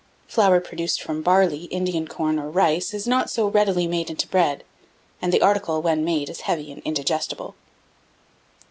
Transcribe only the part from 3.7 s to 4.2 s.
made